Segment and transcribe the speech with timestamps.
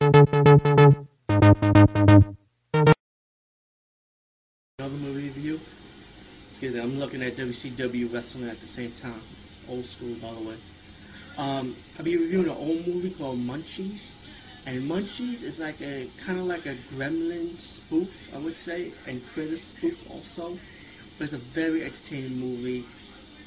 [0.00, 0.14] Another
[4.78, 5.60] movie review.
[6.50, 9.20] Excuse me, I'm looking at WCW wrestling at the same time.
[9.68, 10.56] Old school, by the way.
[11.36, 14.12] Um, I'll be reviewing an old movie called Munchies.
[14.66, 19.26] And Munchies is like a kind of like a Gremlin spoof, I would say, and
[19.34, 20.56] Critter spoof also.
[21.18, 22.84] But it's a very entertaining movie,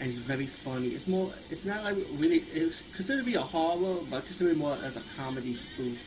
[0.00, 0.88] and it's very funny.
[0.88, 4.78] It's more, it's not like really, it's considered to be a horror, but considered more
[4.82, 5.98] as a comedy spoof.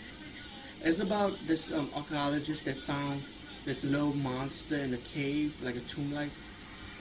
[0.84, 3.24] It's about this um, archaeologist that found
[3.66, 6.32] this little monster in a cave, like a tomb-like,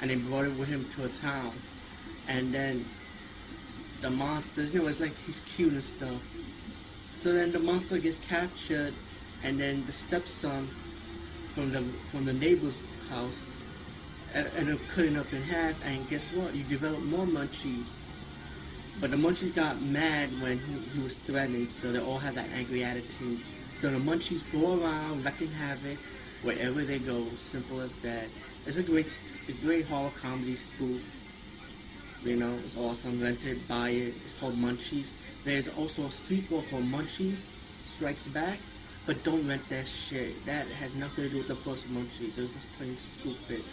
[0.00, 1.52] and they brought it with him to a town.
[2.28, 2.84] And then
[4.02, 6.20] the monster, you know, it's like he's cute and stuff.
[7.06, 8.92] So then the monster gets captured,
[9.44, 10.68] and then the stepson
[11.54, 12.78] from the from the neighbor's
[13.08, 13.46] house
[14.34, 15.74] end up cutting up in half.
[15.86, 16.54] And guess what?
[16.54, 17.88] You develop more munchies.
[19.00, 22.48] But the munchies got mad when he, he was threatened, so they all had that
[22.54, 23.40] angry attitude.
[23.80, 25.96] So the munchies go around wrecking havoc
[26.42, 27.24] wherever they go.
[27.36, 28.26] Simple as that.
[28.66, 29.10] It's a great,
[29.48, 31.16] a great horror comedy spoof.
[32.22, 33.22] You know, it's awesome.
[33.22, 34.14] Rent it, buy it.
[34.22, 35.08] It's called Munchies.
[35.44, 37.52] There's also a sequel called Munchies
[37.86, 38.58] Strikes Back,
[39.06, 40.44] but don't rent that shit.
[40.44, 42.36] That has nothing to do with the first Munchies.
[42.36, 43.64] It was just plain stupid.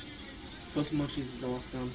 [0.72, 1.92] First Munchies is awesome.